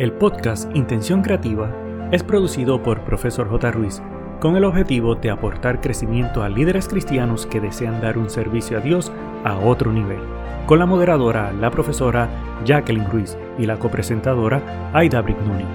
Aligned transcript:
El 0.00 0.14
podcast 0.14 0.74
Intención 0.74 1.20
Creativa 1.20 1.70
es 2.10 2.22
producido 2.22 2.82
por 2.82 3.04
Profesor 3.04 3.50
J. 3.50 3.70
Ruiz 3.70 4.00
con 4.40 4.56
el 4.56 4.64
objetivo 4.64 5.14
de 5.14 5.28
aportar 5.28 5.82
crecimiento 5.82 6.42
a 6.42 6.48
líderes 6.48 6.88
cristianos 6.88 7.44
que 7.44 7.60
desean 7.60 8.00
dar 8.00 8.16
un 8.16 8.30
servicio 8.30 8.78
a 8.78 8.80
Dios 8.80 9.12
a 9.44 9.58
otro 9.58 9.92
nivel, 9.92 10.22
con 10.64 10.78
la 10.78 10.86
moderadora, 10.86 11.52
la 11.52 11.70
profesora 11.70 12.30
Jacqueline 12.64 13.10
Ruiz 13.10 13.36
y 13.58 13.66
la 13.66 13.78
copresentadora 13.78 14.90
Aida 14.94 15.20
Brignoni. 15.20 15.66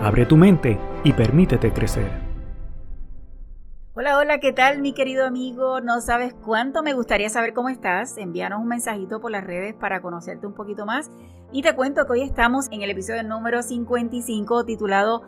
Abre 0.00 0.24
tu 0.24 0.38
mente 0.38 0.78
y 1.04 1.12
permítete 1.12 1.70
crecer. 1.70 2.24
Hola, 3.96 4.18
hola, 4.18 4.40
¿qué 4.40 4.52
tal 4.52 4.80
mi 4.80 4.92
querido 4.94 5.26
amigo? 5.26 5.80
No 5.80 6.00
sabes 6.00 6.32
cuánto 6.32 6.82
me 6.82 6.94
gustaría 6.94 7.28
saber 7.28 7.52
cómo 7.52 7.68
estás. 7.68 8.16
Envíanos 8.16 8.60
un 8.60 8.66
mensajito 8.66 9.20
por 9.20 9.30
las 9.30 9.44
redes 9.44 9.74
para 9.74 10.00
conocerte 10.00 10.46
un 10.46 10.54
poquito 10.54 10.84
más 10.84 11.10
y 11.54 11.62
te 11.62 11.76
cuento 11.76 12.04
que 12.04 12.14
hoy 12.14 12.22
estamos 12.22 12.66
en 12.72 12.82
el 12.82 12.90
episodio 12.90 13.22
número 13.22 13.62
55 13.62 14.64
titulado 14.64 15.22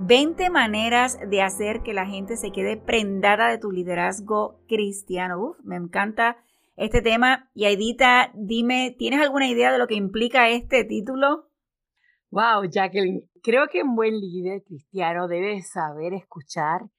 20 0.00 0.50
maneras 0.50 1.20
de 1.30 1.40
hacer 1.40 1.82
que 1.84 1.94
la 1.94 2.04
gente 2.04 2.36
se 2.36 2.50
quede 2.50 2.76
prendada 2.76 3.48
de 3.48 3.58
tu 3.58 3.70
liderazgo 3.70 4.58
cristiano. 4.66 5.40
Uf, 5.40 5.60
me 5.62 5.76
encanta 5.76 6.36
este 6.74 7.00
tema. 7.00 7.48
Y 7.54 7.66
Aidita, 7.66 8.32
dime, 8.34 8.96
¿tienes 8.98 9.20
alguna 9.20 9.48
idea 9.48 9.70
de 9.70 9.78
lo 9.78 9.86
que 9.86 9.94
implica 9.94 10.48
este 10.48 10.82
título? 10.82 11.48
Wow, 12.32 12.68
Jacqueline, 12.68 13.30
creo 13.40 13.68
que 13.68 13.84
un 13.84 13.94
buen 13.94 14.18
líder 14.18 14.64
cristiano 14.64 15.28
debe 15.28 15.62
saber 15.62 16.12
escuchar, 16.12 16.90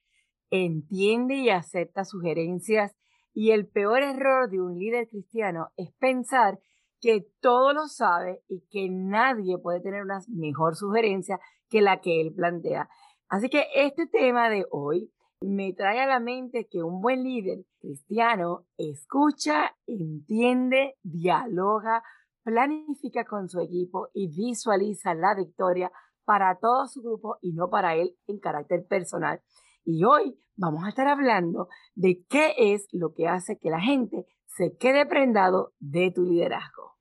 entiende 0.48 1.34
y 1.34 1.50
acepta 1.50 2.06
sugerencias. 2.06 2.96
Y 3.34 3.50
el 3.50 3.68
peor 3.68 4.02
error 4.02 4.48
de 4.48 4.62
un 4.62 4.78
líder 4.78 5.06
cristiano 5.06 5.68
es 5.76 5.92
pensar 5.98 6.58
que 7.00 7.26
todo 7.40 7.72
lo 7.72 7.88
sabe 7.88 8.42
y 8.48 8.60
que 8.70 8.88
nadie 8.90 9.58
puede 9.58 9.80
tener 9.80 10.02
una 10.02 10.20
mejor 10.28 10.76
sugerencia 10.76 11.40
que 11.68 11.80
la 11.80 12.00
que 12.00 12.20
él 12.20 12.34
plantea. 12.34 12.88
Así 13.28 13.48
que 13.48 13.66
este 13.74 14.06
tema 14.06 14.50
de 14.50 14.66
hoy 14.70 15.12
me 15.40 15.72
trae 15.72 16.00
a 16.00 16.06
la 16.06 16.20
mente 16.20 16.68
que 16.70 16.82
un 16.82 17.00
buen 17.00 17.22
líder 17.22 17.64
cristiano 17.80 18.66
escucha, 18.76 19.74
entiende, 19.86 20.96
dialoga, 21.02 22.02
planifica 22.42 23.24
con 23.24 23.48
su 23.48 23.60
equipo 23.60 24.08
y 24.12 24.28
visualiza 24.28 25.14
la 25.14 25.34
victoria 25.34 25.90
para 26.24 26.58
todo 26.58 26.86
su 26.86 27.00
grupo 27.02 27.38
y 27.40 27.52
no 27.52 27.70
para 27.70 27.94
él 27.94 28.16
en 28.26 28.38
carácter 28.38 28.86
personal. 28.86 29.40
Y 29.84 30.04
hoy 30.04 30.38
vamos 30.56 30.84
a 30.84 30.90
estar 30.90 31.08
hablando 31.08 31.68
de 31.94 32.22
qué 32.28 32.54
es 32.58 32.86
lo 32.92 33.14
que 33.14 33.26
hace 33.28 33.58
que 33.58 33.70
la 33.70 33.80
gente 33.80 34.26
se 34.56 34.76
quede 34.76 35.06
prendado 35.06 35.74
de 35.78 36.10
tu 36.10 36.24
liderazgo. 36.24 36.98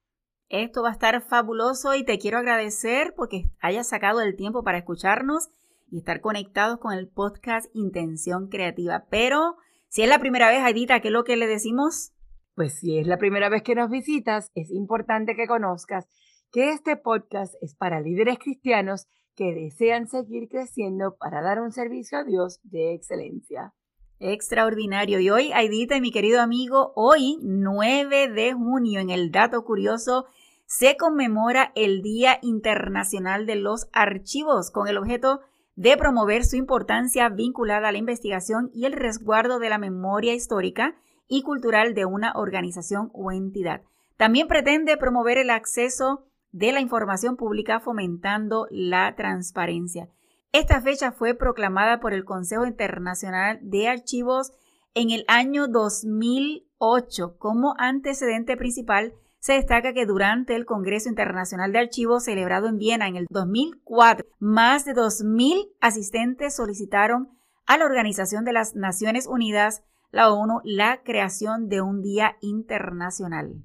Esto 0.50 0.82
va 0.82 0.90
a 0.90 0.94
estar 0.94 1.22
fabuloso 1.22 1.96
y 1.96 2.04
te 2.04 2.18
quiero 2.18 2.38
agradecer 2.38 3.14
porque 3.16 3.52
hayas 3.60 3.88
sacado 3.88 4.22
el 4.22 4.36
tiempo 4.36 4.64
para 4.64 4.80
escucharnos 4.80 5.50
y 5.92 6.00
estar 6.00 6.22
conectados 6.22 6.80
con 6.80 6.94
el 6.94 7.08
podcast 7.08 7.68
Intención 7.74 8.50
Creativa. 8.50 9.06
Pero 9.10 9.58
si 9.90 10.04
es 10.04 10.10
la 10.10 10.20
primera 10.20 10.50
vez, 10.50 10.60
Aidita, 10.60 11.02
¿qué 11.02 11.08
es 11.10 11.14
lo 11.14 11.24
que 11.24 11.38
le 11.38 11.48
decimos? 11.48 12.14
Pues 12.56 12.80
si 12.80 12.98
es 12.98 13.08
la 13.08 13.18
primera 13.18 13.50
vez 13.50 13.64
que 13.64 13.76
nos 13.76 13.90
visitas, 13.90 14.52
es 14.54 14.72
importante 14.72 15.36
que 15.36 15.48
conozcas 15.48 16.08
que 16.52 16.72
este 16.72 16.98
podcast 16.98 17.56
es 17.62 17.76
para 17.76 18.02
líderes 18.02 18.40
cristianos 18.40 19.08
que 19.36 19.54
desean 19.54 20.08
seguir 20.08 20.50
creciendo 20.50 21.16
para 21.18 21.42
dar 21.42 21.62
un 21.62 21.72
servicio 21.72 22.18
a 22.18 22.24
Dios 22.24 22.60
de 22.64 22.94
excelencia. 22.94 23.74
Extraordinario. 24.20 25.20
Y 25.20 25.30
hoy, 25.30 25.52
Aidita 25.54 25.96
y 25.96 26.02
mi 26.02 26.12
querido 26.12 26.42
amigo, 26.42 26.92
hoy, 26.96 27.40
9 27.42 28.30
de 28.30 28.54
junio, 28.54 29.00
en 29.00 29.10
el 29.10 29.32
dato 29.32 29.64
curioso, 29.64 30.26
se 30.66 30.98
conmemora 30.98 31.72
el 31.76 32.02
Día 32.02 32.38
Internacional 32.42 33.46
de 33.46 33.56
los 33.56 33.88
Archivos 33.94 34.72
con 34.72 34.88
el 34.88 34.98
objeto 34.98 35.40
de 35.76 35.96
promover 35.96 36.44
su 36.44 36.58
importancia 36.58 37.30
vinculada 37.30 37.88
a 37.88 37.92
la 37.94 37.98
investigación 37.98 38.70
y 38.74 38.86
el 38.86 38.94
resguardo 38.94 39.60
de 39.60 39.70
la 39.70 39.78
memoria 39.78 40.34
histórica 40.34 40.96
y 41.30 41.44
cultural 41.44 41.94
de 41.94 42.06
una 42.06 42.34
organización 42.36 43.12
o 43.14 43.32
entidad. 43.32 43.82
También 44.18 44.50
pretende 44.50 44.98
promover 44.98 45.38
el 45.38 45.50
acceso 45.50 46.26
de 46.52 46.74
la 46.74 46.82
información 46.82 47.38
pública 47.38 47.80
fomentando 47.80 48.68
la 48.70 49.16
transparencia. 49.16 50.10
Esta 50.52 50.82
fecha 50.82 51.12
fue 51.12 51.36
proclamada 51.36 52.00
por 52.00 52.12
el 52.12 52.26
Consejo 52.26 52.66
Internacional 52.66 53.60
de 53.62 53.88
Archivos 53.88 54.52
en 54.96 55.12
el 55.12 55.24
año 55.28 55.68
2008 55.68 57.38
como 57.38 57.76
antecedente 57.78 58.58
principal 58.58 59.14
se 59.38 59.54
destaca 59.54 59.94
que 59.94 60.08
durante 60.08 60.56
el 60.56 60.66
Congreso 60.66 61.08
Internacional 61.08 61.72
de 61.72 61.80
Archivos 61.80 62.24
celebrado 62.24 62.68
en 62.68 62.78
Viena 62.78 63.08
en 63.08 63.16
el 63.16 63.28
2004, 63.30 64.26
más 64.40 64.86
de 64.86 64.94
2.000 64.94 65.70
asistentes 65.82 66.56
solicitaron 66.56 67.30
a 67.68 67.78
la 67.78 67.86
Organización 67.86 68.44
de 68.44 68.54
las 68.54 68.76
Naciones 68.76 69.28
Unidas, 69.28 69.84
la 70.10 70.34
ONU, 70.34 70.62
la 70.64 71.04
creación 71.04 71.70
de 71.70 71.82
un 71.82 72.02
día 72.02 72.38
internacional. 72.42 73.64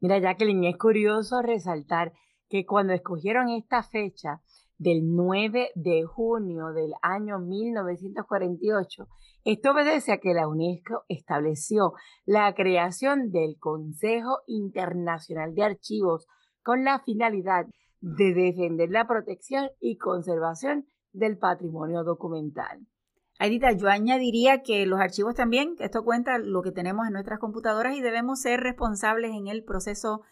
Mira, 0.00 0.18
Jacqueline, 0.18 0.64
es 0.64 0.76
curioso 0.76 1.42
resaltar 1.42 2.12
que 2.48 2.66
cuando 2.66 2.92
escogieron 2.92 3.48
esta 3.48 3.84
fecha, 3.84 4.42
del 4.78 5.14
9 5.14 5.70
de 5.74 6.04
junio 6.04 6.68
del 6.72 6.92
año 7.02 7.38
1948. 7.38 9.08
Esto 9.44 9.72
obedece 9.72 10.12
a 10.12 10.18
que 10.18 10.34
la 10.34 10.48
UNESCO 10.48 11.04
estableció 11.08 11.92
la 12.24 12.54
creación 12.54 13.30
del 13.30 13.56
Consejo 13.58 14.38
Internacional 14.46 15.54
de 15.54 15.64
Archivos 15.64 16.26
con 16.62 16.84
la 16.84 17.00
finalidad 17.00 17.66
de 18.00 18.32
defender 18.32 18.90
la 18.90 19.06
protección 19.06 19.70
y 19.80 19.96
conservación 19.96 20.86
del 21.12 21.38
patrimonio 21.38 22.04
documental. 22.04 22.86
Aidita, 23.40 23.72
yo 23.72 23.88
añadiría 23.88 24.62
que 24.62 24.84
los 24.86 25.00
archivos 25.00 25.34
también, 25.34 25.76
esto 25.78 26.04
cuenta 26.04 26.38
lo 26.38 26.62
que 26.62 26.72
tenemos 26.72 27.06
en 27.06 27.12
nuestras 27.12 27.38
computadoras 27.38 27.96
y 27.96 28.00
debemos 28.00 28.40
ser 28.40 28.60
responsables 28.60 29.30
en 29.32 29.46
el 29.46 29.62
proceso 29.62 30.22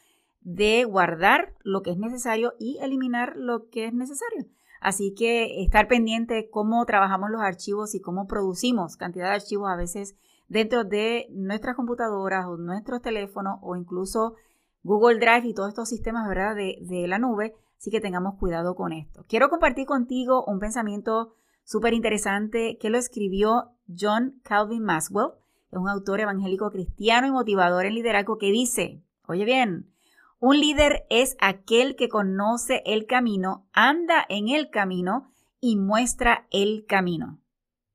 de 0.47 0.84
guardar 0.84 1.55
lo 1.65 1.83
que 1.83 1.91
es 1.91 1.99
necesario 1.99 2.55
y 2.61 2.79
eliminar 2.81 3.33
lo 3.34 3.69
que 3.69 3.87
es 3.87 3.93
necesario. 3.93 4.47
Así 4.81 5.12
que 5.12 5.65
estar 5.65 5.89
pendiente 5.89 6.34
de 6.34 6.49
cómo 6.49 6.87
trabajamos 6.87 7.31
los 7.31 7.41
archivos 7.41 7.97
y 7.97 8.01
cómo 8.01 8.29
producimos 8.29 8.97
cantidad 8.97 9.27
de 9.27 9.34
archivos 9.34 9.69
a 9.69 9.75
veces 9.75 10.15
dentro 10.47 10.84
de 10.84 11.27
nuestras 11.31 11.75
computadoras 11.75 12.47
o 12.47 12.57
nuestros 12.59 13.03
teléfonos 13.03 13.59
o 13.61 13.75
incluso 13.75 14.37
Google 14.84 15.19
Drive 15.19 15.49
y 15.49 15.55
todos 15.55 15.71
estos 15.71 15.89
sistemas 15.89 16.29
¿verdad? 16.29 16.55
De, 16.55 16.78
de 16.83 17.09
la 17.09 17.19
nube. 17.19 17.57
Así 17.77 17.91
que 17.91 18.01
tengamos 18.01 18.39
cuidado 18.39 18.77
con 18.77 18.93
esto. 18.93 19.25
Quiero 19.28 19.49
compartir 19.49 19.84
contigo 19.84 20.45
un 20.45 20.61
pensamiento 20.61 21.34
súper 21.65 21.93
interesante 21.93 22.78
que 22.78 22.89
lo 22.89 22.99
escribió 22.99 23.73
John 23.89 24.41
Calvin 24.45 24.84
Maswell, 24.84 25.33
es 25.73 25.78
un 25.78 25.89
autor 25.89 26.21
evangélico 26.21 26.71
cristiano 26.71 27.27
y 27.27 27.33
motivador 27.33 27.84
en 27.84 27.95
liderazgo 27.95 28.39
que 28.39 28.53
dice, 28.53 29.03
oye 29.27 29.45
bien, 29.45 29.91
un 30.39 30.61
líder 30.61 31.07
es 31.09 31.37
aquel 31.41 31.97
que 31.97 32.09
conoce 32.09 32.83
el 32.85 33.07
camino, 33.07 33.67
anda 33.73 34.25
en 34.29 34.49
el 34.49 34.71
camino 34.71 35.33
y 35.61 35.77
muestra 35.77 36.47
el 36.51 36.85
camino. 36.87 37.41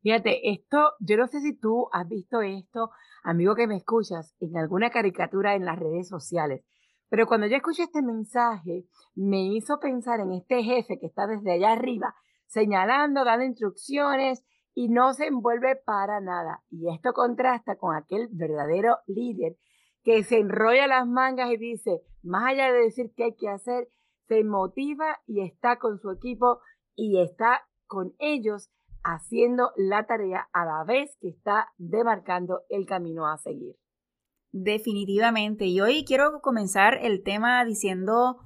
Fíjate, 0.01 0.49
esto, 0.51 0.93
yo 0.99 1.17
no 1.17 1.27
sé 1.27 1.41
si 1.41 1.55
tú 1.55 1.87
has 1.91 2.07
visto 2.07 2.41
esto, 2.41 2.89
amigo 3.23 3.55
que 3.55 3.67
me 3.67 3.77
escuchas, 3.77 4.35
en 4.39 4.57
alguna 4.57 4.89
caricatura 4.89 5.53
en 5.53 5.65
las 5.65 5.77
redes 5.77 6.07
sociales, 6.07 6.63
pero 7.09 7.27
cuando 7.27 7.45
yo 7.45 7.57
escuché 7.57 7.83
este 7.83 8.01
mensaje, 8.01 8.85
me 9.13 9.43
hizo 9.43 9.79
pensar 9.79 10.21
en 10.21 10.31
este 10.31 10.63
jefe 10.63 10.97
que 10.97 11.05
está 11.05 11.27
desde 11.27 11.51
allá 11.51 11.73
arriba, 11.73 12.15
señalando, 12.47 13.23
dando 13.23 13.45
instrucciones 13.45 14.43
y 14.73 14.89
no 14.89 15.13
se 15.13 15.27
envuelve 15.27 15.75
para 15.75 16.21
nada. 16.21 16.63
Y 16.71 16.89
esto 16.91 17.13
contrasta 17.13 17.75
con 17.75 17.95
aquel 17.95 18.29
verdadero 18.31 18.97
líder 19.05 19.57
que 20.03 20.23
se 20.23 20.39
enrolla 20.39 20.87
las 20.87 21.07
mangas 21.07 21.51
y 21.51 21.57
dice, 21.57 22.01
más 22.23 22.51
allá 22.51 22.71
de 22.71 22.79
decir 22.79 23.11
qué 23.15 23.25
hay 23.25 23.35
que 23.35 23.49
hacer, 23.49 23.89
se 24.27 24.43
motiva 24.43 25.19
y 25.27 25.41
está 25.41 25.77
con 25.77 25.99
su 25.99 26.11
equipo 26.11 26.59
y 26.95 27.19
está 27.19 27.61
con 27.87 28.13
ellos 28.19 28.69
haciendo 29.03 29.71
la 29.75 30.05
tarea 30.05 30.47
a 30.53 30.65
la 30.65 30.83
vez 30.83 31.17
que 31.19 31.29
está 31.29 31.67
demarcando 31.77 32.61
el 32.69 32.85
camino 32.85 33.27
a 33.27 33.37
seguir. 33.37 33.75
Definitivamente. 34.51 35.65
Y 35.65 35.81
hoy 35.81 36.05
quiero 36.05 36.41
comenzar 36.41 36.99
el 37.01 37.23
tema 37.23 37.63
diciendo, 37.65 38.37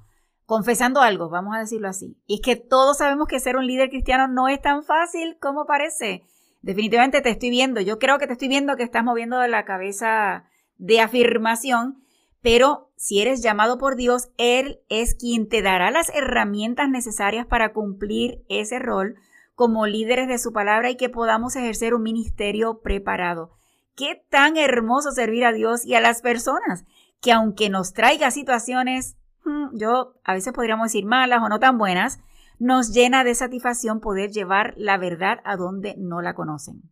confesando 0.45 1.01
algo, 1.01 1.29
vamos 1.29 1.55
a 1.55 1.59
decirlo 1.59 1.87
así. 1.87 2.17
Y 2.25 2.35
es 2.35 2.41
que 2.41 2.55
todos 2.55 2.97
sabemos 2.97 3.27
que 3.27 3.39
ser 3.39 3.57
un 3.57 3.67
líder 3.67 3.89
cristiano 3.89 4.27
no 4.27 4.47
es 4.47 4.61
tan 4.61 4.83
fácil 4.83 5.37
como 5.39 5.65
parece. 5.65 6.23
Definitivamente 6.61 7.21
te 7.21 7.29
estoy 7.29 7.49
viendo. 7.49 7.81
Yo 7.81 7.99
creo 7.99 8.17
que 8.17 8.27
te 8.27 8.33
estoy 8.33 8.47
viendo 8.47 8.75
que 8.75 8.83
estás 8.83 9.03
moviendo 9.03 9.39
de 9.39 9.49
la 9.49 9.65
cabeza 9.65 10.45
de 10.77 11.01
afirmación, 11.01 12.03
pero 12.41 12.91
si 12.95 13.21
eres 13.21 13.41
llamado 13.41 13.77
por 13.77 13.95
Dios, 13.95 14.29
Él 14.37 14.79
es 14.89 15.15
quien 15.15 15.49
te 15.49 15.61
dará 15.61 15.91
las 15.91 16.09
herramientas 16.09 16.89
necesarias 16.89 17.45
para 17.45 17.73
cumplir 17.73 18.43
ese 18.49 18.79
rol 18.79 19.15
como 19.55 19.87
líderes 19.87 20.27
de 20.27 20.37
su 20.37 20.51
palabra 20.53 20.89
y 20.89 20.97
que 20.97 21.09
podamos 21.09 21.55
ejercer 21.55 21.93
un 21.93 22.03
ministerio 22.03 22.81
preparado. 22.81 23.57
Qué 23.95 24.23
tan 24.29 24.57
hermoso 24.57 25.11
servir 25.11 25.45
a 25.45 25.53
Dios 25.53 25.85
y 25.85 25.95
a 25.95 26.01
las 26.01 26.21
personas, 26.21 26.85
que 27.21 27.31
aunque 27.31 27.69
nos 27.69 27.93
traiga 27.93 28.29
situaciones, 28.31 29.17
hmm, 29.45 29.77
yo 29.77 30.15
a 30.23 30.33
veces 30.33 30.53
podríamos 30.53 30.87
decir 30.87 31.05
malas 31.05 31.41
o 31.41 31.49
no 31.49 31.59
tan 31.59 31.77
buenas, 31.77 32.19
nos 32.59 32.93
llena 32.93 33.23
de 33.23 33.35
satisfacción 33.35 34.01
poder 34.01 34.31
llevar 34.31 34.73
la 34.77 34.97
verdad 34.97 35.39
a 35.45 35.55
donde 35.55 35.95
no 35.97 36.21
la 36.21 36.35
conocen. 36.35 36.83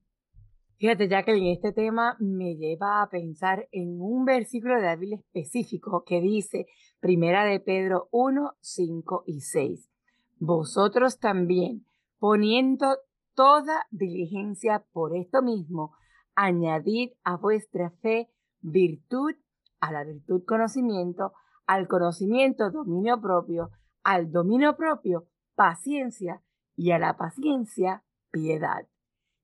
Fíjate, 0.84 1.08
Jacqueline, 1.08 1.54
este 1.54 1.72
tema 1.72 2.18
me 2.20 2.58
lleva 2.58 3.02
a 3.02 3.10
pensar 3.10 3.70
en 3.72 4.02
un 4.02 4.26
versículo 4.26 4.76
de 4.76 4.82
David 4.82 5.14
específico 5.14 6.04
que 6.04 6.20
dice, 6.20 6.66
Primera 7.00 7.46
de 7.46 7.62
Pedro 7.62 8.10
1, 8.12 8.56
5 8.60 9.24
y 9.26 9.40
6. 9.40 9.90
Vosotros 10.40 11.20
también, 11.20 11.86
poniendo 12.20 12.98
toda 13.34 13.86
diligencia 13.92 14.84
por 14.92 15.16
esto 15.16 15.42
mismo, 15.42 15.96
añadid 16.36 17.12
a 17.24 17.38
vuestra 17.38 17.92
fe 18.02 18.30
virtud, 18.60 19.36
a 19.80 19.90
la 19.94 20.04
virtud 20.04 20.44
conocimiento, 20.46 21.32
al 21.66 21.88
conocimiento 21.88 22.72
dominio 22.72 23.22
propio, 23.22 23.70
al 24.04 24.34
dominio 24.34 24.76
propio 24.76 25.28
paciencia 25.56 26.42
y 26.76 26.92
a 26.92 27.00
la 27.00 27.16
paciencia 27.16 28.04
piedad. 28.32 28.86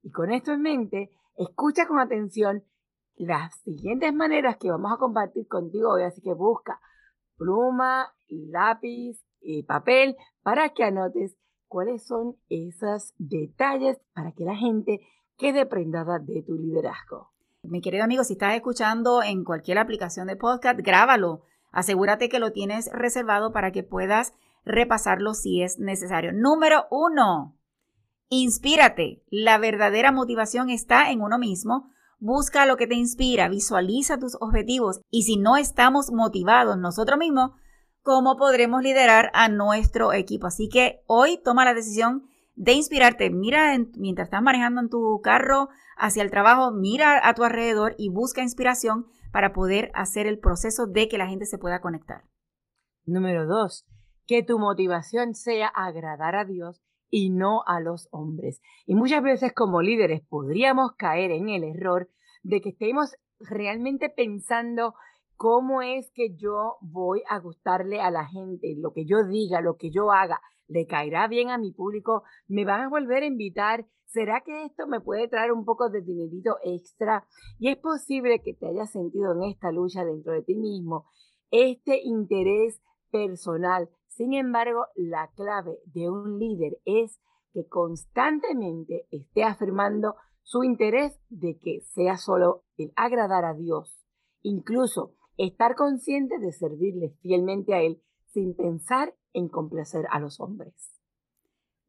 Y 0.02 0.12
con 0.12 0.32
esto 0.32 0.52
en 0.52 0.62
mente, 0.62 1.12
escucha 1.40 1.88
con 1.88 2.00
atención 2.00 2.64
las 3.16 3.56
siguientes 3.62 4.14
maneras 4.14 4.58
que 4.58 4.70
vamos 4.70 4.92
a 4.94 4.98
compartir 4.98 5.48
contigo 5.48 5.94
hoy, 5.94 6.04
así 6.04 6.22
que 6.22 6.34
busca 6.34 6.80
pluma, 7.38 8.14
lápiz 8.28 9.26
y 9.42 9.64
papel 9.64 10.18
para 10.44 10.70
que 10.70 10.84
anotes 10.84 11.38
cuáles 11.68 12.06
son 12.06 12.36
esos 12.50 13.14
detalles 13.18 14.00
para 14.14 14.34
que 14.34 14.44
la 14.44 14.56
gente 14.56 15.00
quede 15.38 15.66
prendada 15.66 16.20
de 16.20 16.44
tu 16.44 16.56
liderazgo. 16.56 17.32
Mi 17.64 17.82
querido 17.82 18.04
amigo, 18.04 18.24
si 18.24 18.34
estás 18.34 18.56
escuchando 18.56 19.24
en 19.24 19.44
cualquier 19.44 19.78
aplicación 19.78 20.28
de 20.28 20.36
podcast, 20.36 20.80
grábalo. 20.82 21.42
Asegúrate 21.72 22.28
que 22.28 22.40
lo 22.40 22.52
tienes 22.52 22.90
reservado 22.92 23.52
para 23.54 23.72
que 23.72 23.84
puedas 23.84 24.34
repasarlo 24.66 25.34
si 25.34 25.62
es 25.62 25.80
necesario. 25.80 26.32
Número 26.34 26.86
uno, 26.90 27.59
inspírate. 28.30 29.24
La 29.30 29.58
verdadera 29.58 30.12
motivación 30.12 30.70
está 30.70 31.12
en 31.12 31.22
uno 31.22 31.38
mismo. 31.38 31.90
Busca 32.20 32.66
lo 32.66 32.78
que 32.78 32.88
te 32.88 32.96
inspira, 32.96 33.50
visualiza 33.50 34.18
tus 34.18 34.36
objetivos 34.40 35.02
y 35.10 35.24
si 35.24 35.38
no 35.38 35.58
estamos 35.58 36.12
motivados 36.12 36.78
nosotros 36.78 37.18
mismos, 37.18 37.52
¿cómo 38.02 38.36
podremos 38.36 38.84
liderar 38.84 39.32
a 39.34 39.48
nuestro 39.48 40.12
equipo? 40.12 40.48
Así 40.48 40.68
que 40.68 41.02
hoy 41.08 41.42
toma 41.42 41.64
la 41.64 41.74
decisión 41.74 42.24
de 42.56 42.74
inspirarte. 42.74 43.30
Mira 43.30 43.74
mientras 43.96 44.28
estás 44.28 44.42
manejando 44.42 44.82
en 44.82 44.90
tu 44.90 45.22
carro 45.24 45.70
hacia 45.96 46.22
el 46.22 46.30
trabajo, 46.30 46.72
mira 46.72 47.26
a 47.26 47.34
tu 47.34 47.44
alrededor 47.44 47.96
y 47.98 48.10
busca 48.10 48.42
inspiración 48.42 49.08
para 49.32 49.54
poder 49.54 49.90
hacer 49.94 50.28
el 50.28 50.40
proceso 50.40 50.88
de 50.88 51.08
que 51.08 51.18
la 51.18 51.28
gente 51.28 51.46
se 51.46 51.58
pueda 51.58 51.80
conectar. 51.80 52.24
Número 53.06 53.48
dos, 53.48 53.88
que 54.28 54.44
tu 54.44 54.60
motivación 54.60 55.36
sea 55.36 55.68
agradar 55.68 56.36
a 56.36 56.44
Dios 56.44 56.82
y 57.10 57.30
no 57.30 57.64
a 57.66 57.80
los 57.80 58.08
hombres. 58.12 58.62
Y 58.86 58.96
muchas 58.96 59.24
veces 59.24 59.54
como 59.54 59.82
líderes 59.82 60.22
podríamos 60.22 60.94
caer 60.94 61.32
en 61.32 61.50
el 61.50 61.64
error 61.64 62.10
de 62.44 62.62
que 62.62 62.70
estemos 62.70 63.16
realmente 63.40 64.10
pensando 64.10 64.94
cómo 65.36 65.82
es 65.82 66.12
que 66.12 66.36
yo 66.36 66.78
voy 66.82 67.24
a 67.30 67.40
gustarle 67.40 68.02
a 68.02 68.12
la 68.12 68.26
gente, 68.26 68.76
lo 68.78 68.92
que 68.92 69.06
yo 69.06 69.24
diga, 69.24 69.62
lo 69.62 69.78
que 69.78 69.90
yo 69.90 70.12
haga, 70.12 70.42
le 70.68 70.86
caerá 70.86 71.28
bien 71.28 71.50
a 71.50 71.58
mi 71.58 71.72
público, 71.72 72.24
me 72.48 72.66
van 72.66 72.82
a 72.82 72.90
volver 72.90 73.24
a 73.24 73.28
invitar, 73.28 73.88
¿será 74.06 74.42
que 74.42 74.66
esto 74.66 74.86
me 74.86 75.00
puede 75.00 75.28
traer 75.28 75.52
un 75.52 75.66
poco 75.66 75.90
de 75.90 76.02
dinerito 76.02 76.58
extra? 76.64 77.26
Y 77.58 77.70
es 77.70 77.78
posible 77.78 78.42
que 78.42 78.54
te 78.54 78.68
hayas 78.68 78.92
sentido 78.92 79.34
en 79.34 79.44
esta 79.44 79.72
lucha 79.72 80.04
dentro 80.04 80.34
de 80.34 80.44
ti 80.44 80.56
mismo, 80.56 81.06
este 81.52 82.02
interés 82.04 82.82
personal. 83.12 83.90
Sin 84.20 84.34
embargo, 84.34 84.88
la 84.96 85.32
clave 85.34 85.80
de 85.86 86.10
un 86.10 86.40
líder 86.40 86.78
es 86.84 87.22
que 87.54 87.70
constantemente 87.70 89.08
esté 89.12 89.46
afirmando 89.46 90.16
su 90.44 90.66
interés 90.66 91.18
de 91.30 91.58
que 91.58 91.80
sea 91.94 92.18
solo 92.18 92.66
el 92.76 92.92
agradar 92.98 93.46
a 93.46 93.54
Dios, 93.54 94.06
incluso 94.42 95.14
estar 95.38 95.76
consciente 95.76 96.38
de 96.38 96.52
servirle 96.52 97.16
fielmente 97.22 97.74
a 97.74 97.82
Él 97.82 98.02
sin 98.26 98.58
pensar 98.58 99.16
en 99.32 99.48
complacer 99.48 100.06
a 100.12 100.20
los 100.20 100.42
hombres. 100.42 100.74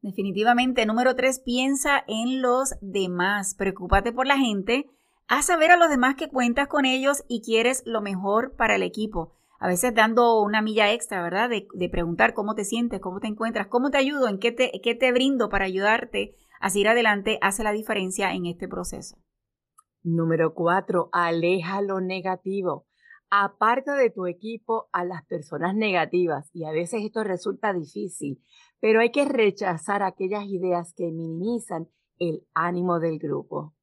Definitivamente, 0.01 0.85
número 0.85 1.17
tres, 1.17 1.41
piensa 1.41 2.01
en 2.07 2.41
los 2.41 2.75
demás. 2.79 3.55
Preocúpate 3.55 4.13
por 4.13 4.25
la 4.25 4.37
gente. 4.37 4.89
Haz 5.27 5.47
saber 5.47 5.71
a 5.71 5.75
los 5.75 5.89
demás 5.89 6.15
que 6.15 6.29
cuentas 6.29 6.69
con 6.69 6.85
ellos 6.85 7.25
y 7.27 7.41
quieres 7.41 7.83
lo 7.85 7.99
mejor 7.99 8.55
para 8.55 8.77
el 8.77 8.83
equipo. 8.83 9.33
A 9.61 9.67
veces 9.67 9.93
dando 9.93 10.41
una 10.41 10.63
milla 10.63 10.91
extra, 10.91 11.21
¿verdad? 11.21 11.47
De, 11.47 11.89
preguntar 11.89 12.33
cómo 12.33 12.55
te 12.55 12.65
sientes, 12.65 12.99
cómo 12.99 13.19
te 13.19 13.27
encuentras, 13.27 13.67
cómo 13.67 13.91
te 13.91 13.99
ayudo, 13.99 14.27
en 14.27 14.39
qué 14.39 14.51
te, 14.51 14.71
qué 14.81 14.95
te 14.95 15.11
brindo 15.11 15.49
para 15.49 15.65
ayudarte 15.65 16.33
a 16.59 16.71
seguir 16.71 16.87
adelante, 16.87 17.37
hace 17.43 17.63
la 17.63 17.71
diferencia 17.71 18.33
en 18.33 18.47
este 18.47 18.67
proceso. 18.67 19.17
Número 20.01 20.55
cuatro, 20.55 21.09
aleja 21.11 21.79
lo 21.83 22.01
negativo. 22.01 22.87
Aparta 23.29 23.95
de 23.95 24.09
tu 24.09 24.25
equipo 24.25 24.89
a 24.93 25.05
las 25.05 25.23
personas 25.25 25.75
negativas 25.75 26.49
y 26.53 26.65
a 26.65 26.71
veces 26.71 27.05
esto 27.05 27.23
resulta 27.23 27.71
difícil, 27.71 28.43
pero 28.79 28.99
hay 28.99 29.11
que 29.11 29.25
rechazar 29.25 30.01
aquellas 30.01 30.45
ideas 30.45 30.91
que 30.97 31.11
minimizan 31.11 31.87
el 32.17 32.47
ánimo 32.55 32.99
del 32.99 33.19
grupo. 33.19 33.75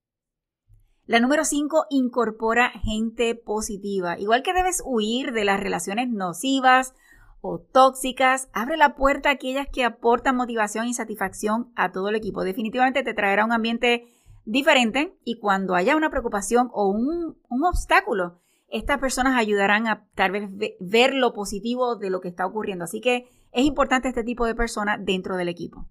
La 1.09 1.21
número 1.21 1.47
5 1.47 1.87
incorpora 1.89 2.69
gente 2.85 3.35
positiva. 3.35 4.19
Igual 4.19 4.43
que 4.43 4.53
debes 4.53 4.83
huir 4.85 5.33
de 5.33 5.47
las 5.47 5.59
relaciones 5.59 6.11
nocivas 6.11 6.95
o 7.41 7.61
tóxicas, 7.61 8.51
abre 8.53 8.77
la 8.77 8.95
puerta 8.95 9.31
a 9.31 9.33
aquellas 9.33 9.67
que 9.73 9.87
aportan 9.87 10.37
motivación 10.37 10.87
y 10.87 10.93
satisfacción 10.93 11.73
a 11.77 11.93
todo 11.93 12.11
el 12.11 12.15
equipo. 12.15 12.45
Definitivamente 12.45 13.03
te 13.05 13.15
traerá 13.15 13.47
un 13.47 13.53
ambiente 13.53 14.05
diferente 14.45 15.19
y 15.25 15.39
cuando 15.39 15.75
haya 15.75 15.97
una 15.97 16.11
preocupación 16.11 16.69
o 16.75 16.91
un, 16.91 17.39
un 17.49 17.65
obstáculo, 17.65 18.43
estas 18.69 18.99
personas 18.99 19.39
ayudarán 19.39 19.87
a 19.87 20.07
tal 20.15 20.33
vez 20.33 20.51
ver 20.79 21.15
lo 21.15 21.33
positivo 21.33 21.97
de 21.97 22.11
lo 22.11 22.21
que 22.21 22.29
está 22.29 22.45
ocurriendo. 22.45 22.85
Así 22.85 23.01
que 23.01 23.31
es 23.53 23.65
importante 23.65 24.09
este 24.09 24.25
tipo 24.25 24.45
de 24.45 24.55
persona 24.55 24.99
dentro 24.99 25.39
del 25.39 25.49
equipo. 25.49 25.89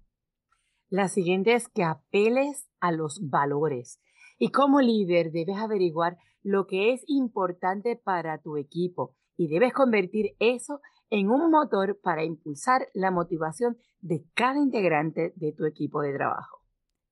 La 0.88 1.08
siguiente 1.08 1.54
es 1.54 1.66
que 1.66 1.82
apeles 1.82 2.68
a 2.78 2.92
los 2.92 3.28
valores. 3.28 3.98
Y 4.38 4.50
como 4.50 4.80
líder 4.80 5.32
debes 5.32 5.58
averiguar 5.58 6.16
lo 6.42 6.66
que 6.66 6.92
es 6.92 7.02
importante 7.06 7.96
para 7.96 8.38
tu 8.38 8.56
equipo 8.56 9.14
y 9.36 9.48
debes 9.48 9.72
convertir 9.72 10.36
eso 10.38 10.80
en 11.10 11.30
un 11.30 11.50
motor 11.50 11.98
para 12.02 12.24
impulsar 12.24 12.88
la 12.94 13.10
motivación 13.10 13.78
de 14.00 14.24
cada 14.34 14.58
integrante 14.58 15.32
de 15.36 15.52
tu 15.52 15.64
equipo 15.64 16.02
de 16.02 16.14
trabajo. 16.14 16.62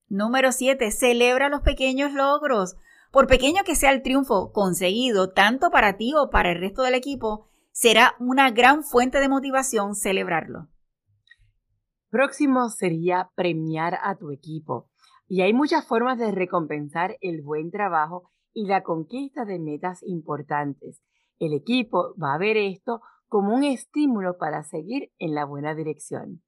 Número 0.09 0.53
7. 0.53 0.91
Celebra 0.91 1.49
los 1.49 1.63
pequeños 1.63 2.13
logros. 2.13 2.77
Por 3.11 3.27
pequeño 3.27 3.65
que 3.65 3.75
sea 3.75 3.93
el 3.93 4.03
triunfo 4.03 4.53
conseguido, 4.53 5.33
tanto 5.33 5.71
para 5.71 5.97
ti 5.97 6.15
o 6.15 6.31
para 6.31 6.53
el 6.53 6.61
resto 6.61 6.83
del 6.83 6.95
equipo, 6.95 7.49
será 7.73 8.15
una 8.19 8.51
gran 8.51 8.85
fuente 8.85 9.21
de 9.21 9.29
motivación 9.29 9.95
celebrarlo. 9.95 10.69
Próximo 12.09 12.71
sería 12.71 13.31
premiar 13.35 13.99
a 14.03 14.17
tu 14.17 14.31
equipo. 14.31 14.89
Y 15.29 15.43
hay 15.43 15.53
muchas 15.53 15.87
formas 15.87 16.19
de 16.19 16.31
recompensar 16.31 17.17
el 17.21 17.43
buen 17.43 17.71
trabajo 17.71 18.31
y 18.53 18.67
la 18.67 18.83
conquista 18.83 19.45
de 19.45 19.59
metas 19.59 20.03
importantes. 20.03 21.03
El 21.39 21.53
equipo 21.53 22.15
va 22.23 22.35
a 22.35 22.39
ver 22.39 22.57
esto 22.57 23.01
como 23.29 23.55
un 23.55 23.65
estímulo 23.65 24.39
para 24.39 24.63
seguir 24.63 25.11
en 25.19 25.35
la 25.35 25.45
buena 25.45 25.75
dirección. 25.75 26.43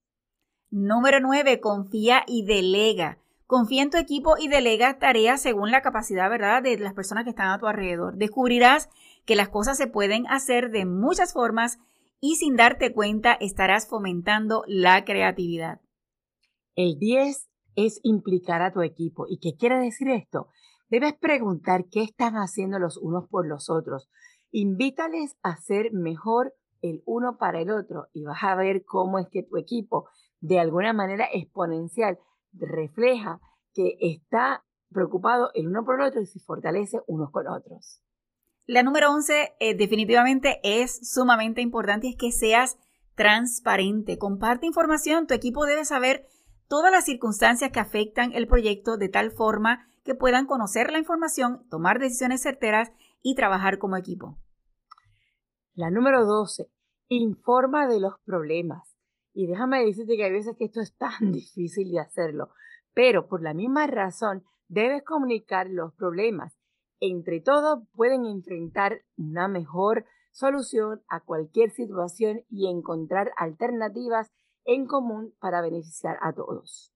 Número 0.70 1.20
9. 1.20 1.60
Confía 1.60 2.22
y 2.26 2.44
delega. 2.44 3.18
Confía 3.46 3.82
en 3.82 3.90
tu 3.90 3.96
equipo 3.96 4.36
y 4.38 4.48
delega 4.48 4.98
tareas 4.98 5.40
según 5.40 5.70
la 5.70 5.80
capacidad, 5.80 6.28
¿verdad?, 6.30 6.62
de 6.62 6.78
las 6.78 6.94
personas 6.94 7.24
que 7.24 7.30
están 7.30 7.48
a 7.48 7.58
tu 7.58 7.66
alrededor. 7.66 8.16
Descubrirás 8.16 8.90
que 9.24 9.36
las 9.36 9.48
cosas 9.48 9.76
se 9.76 9.86
pueden 9.86 10.26
hacer 10.28 10.70
de 10.70 10.84
muchas 10.84 11.32
formas 11.32 11.78
y 12.20 12.36
sin 12.36 12.56
darte 12.56 12.92
cuenta 12.92 13.32
estarás 13.32 13.88
fomentando 13.88 14.64
la 14.66 15.04
creatividad. 15.04 15.80
El 16.74 16.98
10 16.98 17.47
es 17.78 18.00
implicar 18.02 18.60
a 18.60 18.72
tu 18.72 18.82
equipo. 18.82 19.26
¿Y 19.28 19.38
qué 19.38 19.56
quiere 19.56 19.78
decir 19.78 20.08
esto? 20.08 20.48
Debes 20.90 21.14
preguntar 21.14 21.84
qué 21.88 22.02
están 22.02 22.34
haciendo 22.34 22.80
los 22.80 22.96
unos 22.96 23.28
por 23.28 23.46
los 23.46 23.70
otros. 23.70 24.10
Invítales 24.50 25.36
a 25.44 25.56
ser 25.58 25.92
mejor 25.92 26.54
el 26.82 27.02
uno 27.06 27.38
para 27.38 27.60
el 27.60 27.70
otro 27.70 28.08
y 28.12 28.24
vas 28.24 28.42
a 28.42 28.56
ver 28.56 28.84
cómo 28.84 29.20
es 29.20 29.28
que 29.28 29.44
tu 29.44 29.58
equipo, 29.58 30.08
de 30.40 30.58
alguna 30.58 30.92
manera 30.92 31.28
exponencial, 31.32 32.18
refleja 32.52 33.40
que 33.74 33.96
está 34.00 34.64
preocupado 34.92 35.50
el 35.54 35.68
uno 35.68 35.84
por 35.84 36.00
el 36.00 36.08
otro 36.08 36.20
y 36.20 36.26
se 36.26 36.40
fortalece 36.40 36.98
unos 37.06 37.30
con 37.30 37.46
otros. 37.46 38.02
La 38.66 38.82
número 38.82 39.12
11 39.12 39.54
eh, 39.60 39.76
definitivamente 39.76 40.58
es 40.64 40.98
sumamente 41.08 41.60
importante 41.60 42.08
es 42.08 42.16
que 42.16 42.32
seas 42.32 42.76
transparente. 43.14 44.18
Comparte 44.18 44.66
información. 44.66 45.28
Tu 45.28 45.34
equipo 45.34 45.64
debe 45.64 45.84
saber 45.84 46.26
todas 46.68 46.92
las 46.92 47.06
circunstancias 47.06 47.72
que 47.72 47.80
afectan 47.80 48.32
el 48.34 48.46
proyecto 48.46 48.96
de 48.96 49.08
tal 49.08 49.32
forma 49.32 49.88
que 50.04 50.14
puedan 50.14 50.46
conocer 50.46 50.92
la 50.92 50.98
información, 50.98 51.66
tomar 51.68 51.98
decisiones 51.98 52.42
certeras 52.42 52.92
y 53.22 53.34
trabajar 53.34 53.78
como 53.78 53.96
equipo. 53.96 54.38
La 55.74 55.90
número 55.90 56.24
12. 56.24 56.70
Informa 57.08 57.88
de 57.88 58.00
los 58.00 58.14
problemas. 58.24 58.96
Y 59.32 59.46
déjame 59.46 59.84
decirte 59.84 60.16
que 60.16 60.24
hay 60.24 60.32
veces 60.32 60.56
que 60.56 60.64
esto 60.64 60.80
es 60.80 60.94
tan 60.96 61.32
difícil 61.32 61.90
de 61.90 62.00
hacerlo, 62.00 62.50
pero 62.94 63.28
por 63.28 63.42
la 63.42 63.54
misma 63.54 63.86
razón 63.86 64.44
debes 64.68 65.02
comunicar 65.04 65.68
los 65.70 65.94
problemas. 65.94 66.58
Entre 67.00 67.40
todos 67.40 67.86
pueden 67.94 68.26
enfrentar 68.26 69.02
una 69.16 69.46
mejor 69.46 70.04
solución 70.32 71.02
a 71.08 71.20
cualquier 71.20 71.70
situación 71.70 72.42
y 72.50 72.68
encontrar 72.68 73.32
alternativas 73.36 74.30
en 74.68 74.86
común 74.86 75.34
para 75.40 75.60
beneficiar 75.60 76.18
a 76.22 76.32
todos. 76.32 76.92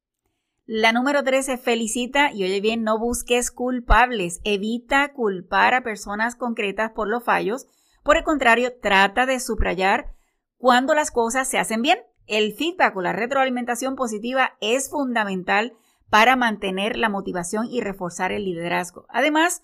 La 0.67 0.93
número 0.93 1.25
13 1.25 1.59
felicita 1.59 2.31
y 2.31 2.45
oye 2.45 2.61
bien, 2.61 2.85
no 2.85 2.99
busques 2.99 3.50
culpables, 3.50 4.41
evita 4.45 5.12
culpar 5.12 5.75
a 5.75 5.83
personas 5.83 6.37
concretas 6.37 6.93
por 6.93 7.09
los 7.09 7.25
fallos, 7.25 7.67
por 8.05 8.17
el 8.17 8.25
contrario, 8.25 8.73
trata 8.81 9.26
de 9.26 9.41
subrayar 9.41 10.12
cuando 10.59 10.95
las 10.95 11.11
cosas 11.11 11.49
se 11.49 11.59
hacen 11.59 11.83
bien. 11.83 11.99
El 12.26 12.52
feedback 12.52 12.97
o 12.97 13.02
la 13.02 13.12
retroalimentación 13.12 13.97
positiva 13.97 14.52
es 14.61 14.91
fundamental 14.91 15.73
para 16.11 16.37
mantener 16.37 16.97
la 16.97 17.09
motivación 17.09 17.67
y 17.71 17.81
reforzar 17.81 18.33
el 18.33 18.45
liderazgo. 18.45 19.07
Además, 19.09 19.62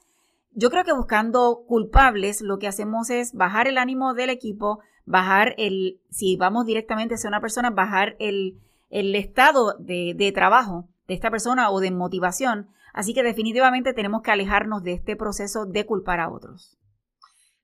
yo 0.52 0.70
creo 0.70 0.84
que 0.84 0.92
buscando 0.92 1.64
culpables 1.66 2.40
lo 2.40 2.58
que 2.58 2.66
hacemos 2.66 3.10
es 3.10 3.32
bajar 3.32 3.68
el 3.68 3.78
ánimo 3.78 4.14
del 4.14 4.30
equipo, 4.30 4.80
bajar 5.08 5.54
el, 5.56 6.00
si 6.10 6.36
vamos 6.36 6.66
directamente 6.66 7.14
hacia 7.14 7.28
una 7.28 7.40
persona, 7.40 7.70
bajar 7.70 8.14
el, 8.18 8.60
el 8.90 9.14
estado 9.14 9.74
de, 9.78 10.14
de 10.14 10.32
trabajo 10.32 10.88
de 11.06 11.14
esta 11.14 11.30
persona 11.30 11.70
o 11.70 11.80
de 11.80 11.90
motivación. 11.90 12.68
Así 12.92 13.14
que 13.14 13.22
definitivamente 13.22 13.94
tenemos 13.94 14.22
que 14.22 14.30
alejarnos 14.30 14.82
de 14.82 14.92
este 14.92 15.16
proceso 15.16 15.64
de 15.64 15.86
culpar 15.86 16.20
a 16.20 16.30
otros. 16.30 16.78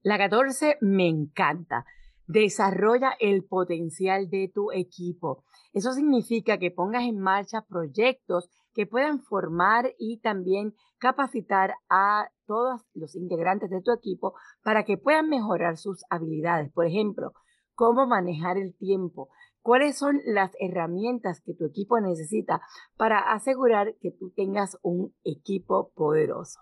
La 0.03 0.17
14 0.17 0.79
me 0.81 1.09
encanta. 1.09 1.85
Desarrolla 2.27 3.13
el 3.21 3.45
potencial 3.45 4.31
de 4.31 4.51
tu 4.53 4.73
equipo. 4.73 5.45
Eso 5.75 5.93
significa 5.93 6.59
que 6.59 6.71
pongas 6.71 7.03
en 7.03 7.19
marcha 7.19 7.67
proyectos 7.69 8.49
que 8.73 8.87
puedan 8.87 9.21
formar 9.23 9.93
y 9.99 10.21
también 10.21 10.75
capacitar 10.99 11.75
a 11.91 12.29
todos 12.47 12.83
los 12.95 13.15
integrantes 13.17 13.71
de 13.71 13.83
tu 13.83 13.93
equipo 13.93 14.35
para 14.63 14.85
que 14.85 14.99
puedan 14.99 15.29
mejorar 15.29 15.77
sus 15.77 16.05
habilidades. 16.11 16.73
Por 16.73 16.87
ejemplo, 16.87 17.33
cómo 17.75 18.07
manejar 18.07 18.59
el 18.59 18.75
tiempo, 18.77 19.29
cuáles 19.63 19.97
son 19.97 20.21
las 20.25 20.53
herramientas 20.61 21.41
que 21.41 21.55
tu 21.55 21.67
equipo 21.67 22.01
necesita 22.01 22.61
para 22.97 23.19
asegurar 23.33 23.95
que 24.01 24.11
tú 24.11 24.31
tengas 24.37 24.79
un 24.83 25.15
equipo 25.25 25.91
poderoso. 25.95 26.61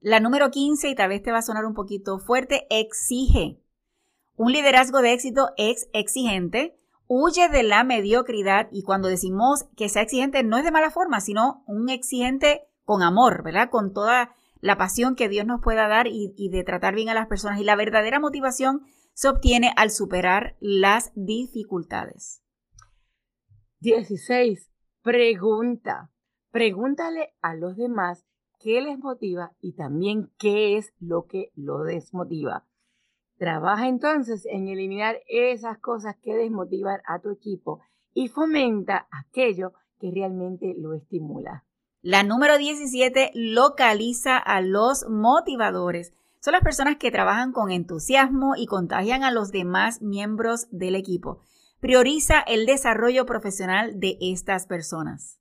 La 0.00 0.18
número 0.18 0.50
15, 0.50 0.88
y 0.90 0.94
tal 0.94 1.10
vez 1.10 1.22
te 1.22 1.30
va 1.30 1.38
a 1.38 1.42
sonar 1.42 1.64
un 1.64 1.74
poquito 1.74 2.18
fuerte, 2.18 2.66
exige. 2.70 3.60
Un 4.36 4.52
liderazgo 4.52 5.00
de 5.00 5.12
éxito 5.12 5.50
es 5.56 5.88
exigente, 5.92 6.76
huye 7.06 7.48
de 7.48 7.62
la 7.62 7.84
mediocridad 7.84 8.68
y 8.72 8.82
cuando 8.82 9.08
decimos 9.08 9.64
que 9.76 9.88
sea 9.88 10.02
exigente 10.02 10.42
no 10.42 10.56
es 10.56 10.64
de 10.64 10.70
mala 10.70 10.90
forma, 10.90 11.20
sino 11.20 11.62
un 11.66 11.88
exigente 11.90 12.66
con 12.84 13.02
amor, 13.02 13.44
¿verdad? 13.44 13.68
Con 13.70 13.92
toda 13.92 14.34
la 14.62 14.78
pasión 14.78 15.16
que 15.16 15.28
Dios 15.28 15.44
nos 15.44 15.60
pueda 15.60 15.88
dar 15.88 16.06
y, 16.06 16.48
de 16.48 16.64
tratar 16.64 16.94
bien 16.94 17.08
a 17.08 17.14
las 17.14 17.26
personas. 17.26 17.60
Y 17.60 17.64
la 17.64 17.76
verdadera 17.76 18.20
motivación 18.20 18.82
se 19.12 19.28
obtiene 19.28 19.72
al 19.76 19.90
superar 19.90 20.56
las 20.60 21.12
dificultades. 21.14 22.42
16. 23.80 24.70
Pregunta. 25.02 26.10
Pregúntale 26.52 27.34
a 27.42 27.56
los 27.56 27.76
demás 27.76 28.24
qué 28.60 28.80
les 28.80 28.98
motiva 28.98 29.52
y 29.60 29.74
también 29.74 30.30
qué 30.38 30.78
es 30.78 30.94
lo 31.00 31.26
que 31.26 31.50
lo 31.56 31.82
desmotiva. 31.82 32.64
Trabaja 33.38 33.88
entonces 33.88 34.46
en 34.46 34.68
eliminar 34.68 35.16
esas 35.26 35.78
cosas 35.78 36.14
que 36.22 36.36
desmotivan 36.36 37.00
a 37.06 37.18
tu 37.18 37.30
equipo 37.30 37.80
y 38.14 38.28
fomenta 38.28 39.08
aquello 39.10 39.72
que 39.98 40.12
realmente 40.12 40.76
lo 40.78 40.94
estimula. 40.94 41.64
La 42.04 42.24
número 42.24 42.58
17 42.58 43.30
localiza 43.32 44.36
a 44.36 44.60
los 44.60 45.08
motivadores. 45.08 46.12
Son 46.40 46.50
las 46.50 46.62
personas 46.62 46.96
que 46.96 47.12
trabajan 47.12 47.52
con 47.52 47.70
entusiasmo 47.70 48.54
y 48.56 48.66
contagian 48.66 49.22
a 49.22 49.30
los 49.30 49.52
demás 49.52 50.02
miembros 50.02 50.66
del 50.72 50.96
equipo. 50.96 51.38
Prioriza 51.78 52.40
el 52.40 52.66
desarrollo 52.66 53.24
profesional 53.24 54.00
de 54.00 54.18
estas 54.20 54.66
personas. 54.66 55.38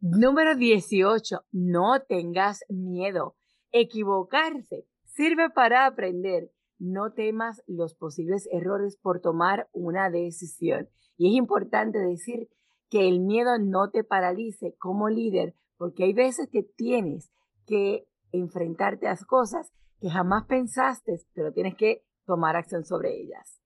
Número 0.00 0.56
18. 0.56 1.44
No 1.52 2.00
tengas 2.08 2.64
miedo. 2.70 3.36
Equivocarse 3.70 4.86
sirve 5.04 5.50
para 5.50 5.84
aprender. 5.84 6.50
No 6.78 7.12
temas 7.12 7.62
los 7.66 7.94
posibles 7.94 8.48
errores 8.50 8.96
por 8.96 9.20
tomar 9.20 9.68
una 9.72 10.08
decisión. 10.08 10.88
Y 11.18 11.28
es 11.28 11.34
importante 11.34 11.98
decir 11.98 12.48
que 12.88 13.08
el 13.08 13.20
miedo 13.20 13.58
no 13.58 13.90
te 13.90 14.04
paralice 14.04 14.74
como 14.78 15.10
líder, 15.10 15.54
porque 15.76 16.04
hay 16.04 16.12
veces 16.12 16.48
que 16.50 16.62
tienes 16.62 17.30
que 17.66 18.06
enfrentarte 18.32 19.08
a 19.08 19.16
cosas 19.26 19.70
que 20.00 20.10
jamás 20.10 20.46
pensaste, 20.46 21.20
pero 21.34 21.52
tienes 21.52 21.76
que 21.76 22.04
tomar 22.26 22.56
acción 22.56 22.84
sobre 22.84 23.20
ellas. 23.20 23.60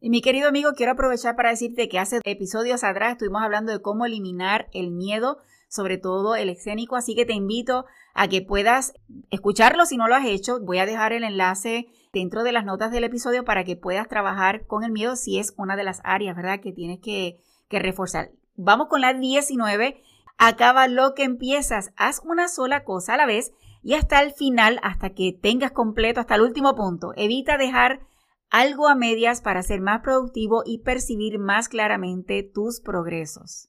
Y 0.00 0.10
mi 0.10 0.20
querido 0.20 0.48
amigo, 0.48 0.72
quiero 0.76 0.92
aprovechar 0.92 1.34
para 1.34 1.50
decirte 1.50 1.88
que 1.88 1.98
hace 1.98 2.20
episodios 2.24 2.84
atrás 2.84 3.12
estuvimos 3.12 3.42
hablando 3.42 3.72
de 3.72 3.80
cómo 3.80 4.04
eliminar 4.04 4.68
el 4.72 4.90
miedo 4.90 5.38
sobre 5.68 5.98
todo 5.98 6.36
el 6.36 6.50
escénico, 6.50 6.94
así 6.94 7.16
que 7.16 7.26
te 7.26 7.32
invito 7.32 7.84
a 8.14 8.28
que 8.28 8.42
puedas 8.42 8.94
escucharlo 9.30 9.86
si 9.86 9.96
no 9.96 10.06
lo 10.06 10.14
has 10.14 10.26
hecho. 10.26 10.60
Voy 10.60 10.78
a 10.78 10.86
dejar 10.86 11.12
el 11.12 11.24
enlace 11.24 11.88
dentro 12.12 12.44
de 12.44 12.52
las 12.52 12.64
notas 12.64 12.92
del 12.92 13.02
episodio 13.02 13.44
para 13.44 13.64
que 13.64 13.74
puedas 13.74 14.06
trabajar 14.06 14.66
con 14.66 14.84
el 14.84 14.92
miedo 14.92 15.16
si 15.16 15.38
es 15.40 15.52
una 15.56 15.74
de 15.74 15.82
las 15.82 16.00
áreas, 16.04 16.36
¿verdad? 16.36 16.60
Que 16.60 16.72
tienes 16.72 17.00
que, 17.00 17.38
que 17.68 17.80
reforzar. 17.80 18.30
Vamos 18.54 18.86
con 18.88 19.00
la 19.00 19.14
19. 19.14 20.00
Acaba 20.38 20.88
lo 20.88 21.14
que 21.14 21.24
empiezas. 21.24 21.92
Haz 21.96 22.20
una 22.24 22.48
sola 22.48 22.84
cosa 22.84 23.14
a 23.14 23.16
la 23.16 23.26
vez 23.26 23.52
y 23.82 23.94
hasta 23.94 24.22
el 24.22 24.32
final, 24.32 24.80
hasta 24.82 25.10
que 25.10 25.38
tengas 25.40 25.72
completo, 25.72 26.20
hasta 26.20 26.34
el 26.34 26.42
último 26.42 26.74
punto. 26.74 27.12
Evita 27.16 27.56
dejar 27.56 28.06
algo 28.50 28.88
a 28.88 28.94
medias 28.94 29.40
para 29.40 29.62
ser 29.62 29.80
más 29.80 30.00
productivo 30.02 30.62
y 30.64 30.78
percibir 30.78 31.38
más 31.38 31.68
claramente 31.68 32.42
tus 32.42 32.80
progresos. 32.80 33.68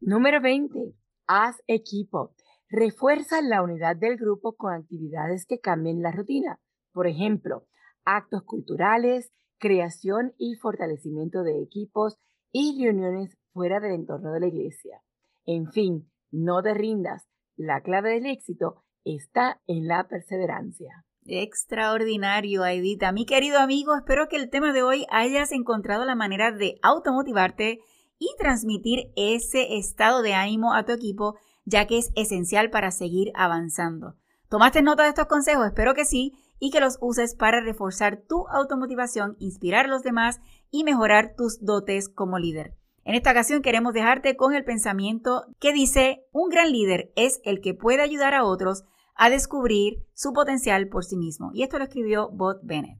Número 0.00 0.40
20. 0.40 0.94
Haz 1.26 1.62
equipo. 1.66 2.34
Refuerza 2.68 3.40
la 3.40 3.62
unidad 3.62 3.96
del 3.96 4.16
grupo 4.16 4.54
con 4.56 4.74
actividades 4.74 5.46
que 5.46 5.60
cambien 5.60 6.02
la 6.02 6.12
rutina. 6.12 6.60
Por 6.92 7.06
ejemplo, 7.06 7.66
actos 8.04 8.42
culturales, 8.42 9.32
creación 9.58 10.34
y 10.38 10.56
fortalecimiento 10.56 11.42
de 11.42 11.62
equipos 11.62 12.18
y 12.52 12.84
reuniones 12.84 13.36
fuera 13.52 13.80
del 13.80 13.92
entorno 13.92 14.32
de 14.32 14.40
la 14.40 14.46
iglesia. 14.46 15.00
En 15.46 15.70
fin, 15.70 16.10
no 16.30 16.62
te 16.62 16.74
rindas. 16.74 17.28
La 17.56 17.82
clave 17.82 18.10
del 18.10 18.26
éxito 18.26 18.82
está 19.04 19.60
en 19.66 19.86
la 19.86 20.08
perseverancia. 20.08 21.04
Extraordinario, 21.26 22.62
Aidita. 22.62 23.12
Mi 23.12 23.24
querido 23.24 23.58
amigo, 23.58 23.94
espero 23.94 24.28
que 24.28 24.36
el 24.36 24.50
tema 24.50 24.72
de 24.72 24.82
hoy 24.82 25.06
hayas 25.10 25.52
encontrado 25.52 26.04
la 26.04 26.14
manera 26.14 26.52
de 26.52 26.78
automotivarte 26.82 27.80
y 28.18 28.28
transmitir 28.38 29.12
ese 29.16 29.76
estado 29.76 30.22
de 30.22 30.34
ánimo 30.34 30.74
a 30.74 30.84
tu 30.84 30.92
equipo, 30.92 31.36
ya 31.64 31.86
que 31.86 31.98
es 31.98 32.10
esencial 32.14 32.70
para 32.70 32.90
seguir 32.90 33.32
avanzando. 33.34 34.16
¿Tomaste 34.48 34.82
nota 34.82 35.04
de 35.04 35.10
estos 35.10 35.26
consejos? 35.26 35.66
Espero 35.66 35.94
que 35.94 36.04
sí 36.04 36.32
y 36.58 36.70
que 36.70 36.80
los 36.80 36.98
uses 37.00 37.34
para 37.34 37.60
reforzar 37.60 38.22
tu 38.28 38.46
automotivación, 38.48 39.36
inspirar 39.38 39.86
a 39.86 39.88
los 39.88 40.02
demás 40.02 40.40
y 40.70 40.84
mejorar 40.84 41.34
tus 41.36 41.64
dotes 41.64 42.08
como 42.08 42.38
líder. 42.38 42.76
En 43.04 43.14
esta 43.14 43.32
ocasión 43.32 43.60
queremos 43.60 43.92
dejarte 43.92 44.36
con 44.36 44.54
el 44.54 44.64
pensamiento 44.64 45.44
que 45.60 45.72
dice, 45.72 46.24
un 46.32 46.48
gran 46.48 46.72
líder 46.72 47.12
es 47.16 47.40
el 47.44 47.60
que 47.60 47.74
puede 47.74 48.02
ayudar 48.02 48.34
a 48.34 48.44
otros 48.44 48.84
a 49.14 49.30
descubrir 49.30 50.06
su 50.14 50.32
potencial 50.32 50.88
por 50.88 51.04
sí 51.04 51.16
mismo. 51.16 51.50
Y 51.52 51.62
esto 51.62 51.78
lo 51.78 51.84
escribió 51.84 52.30
Bob 52.30 52.60
Bennett. 52.62 52.98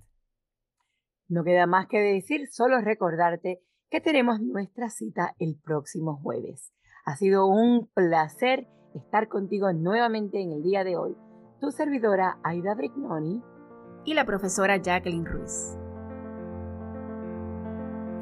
No 1.28 1.42
queda 1.42 1.66
más 1.66 1.86
que 1.88 1.98
decir, 1.98 2.48
solo 2.50 2.80
recordarte 2.80 3.62
que 3.90 4.00
tenemos 4.00 4.40
nuestra 4.40 4.90
cita 4.90 5.34
el 5.38 5.58
próximo 5.64 6.20
jueves. 6.22 6.72
Ha 7.06 7.16
sido 7.16 7.46
un 7.46 7.88
placer 7.94 8.68
estar 8.94 9.28
contigo 9.28 9.72
nuevamente 9.72 10.40
en 10.40 10.52
el 10.52 10.62
día 10.62 10.84
de 10.84 10.96
hoy. 10.96 11.16
Tu 11.60 11.70
servidora 11.70 12.38
Aida 12.44 12.74
Brignoni 12.74 13.42
y 14.04 14.14
la 14.14 14.26
profesora 14.26 14.76
Jacqueline 14.76 15.24
Ruiz. 15.24 15.78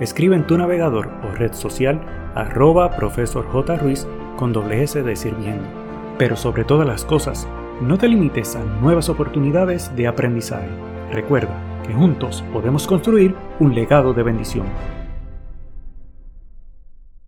escribe 0.00 0.36
en 0.36 0.46
tu 0.46 0.58
navegador 0.58 1.10
o 1.22 1.34
red 1.34 1.52
social 1.52 2.00
arroba 2.34 2.90
profesor 2.96 3.46
con 4.36 4.52
doble 4.52 4.82
S 4.82 5.02
de 5.02 5.16
sirviendo. 5.16 5.64
Pero 6.18 6.36
sobre 6.36 6.64
todas 6.64 6.86
las 6.86 7.04
cosas, 7.04 7.46
no 7.80 7.98
te 7.98 8.08
limites 8.08 8.56
a 8.56 8.64
nuevas 8.64 9.08
oportunidades 9.08 9.94
de 9.96 10.06
aprendizaje. 10.06 10.68
Recuerda 11.12 11.56
que 11.86 11.92
juntos 11.92 12.44
podemos 12.52 12.86
construir 12.86 13.34
un 13.60 13.74
legado 13.74 14.14
de 14.14 14.22
bendición. 14.22 14.66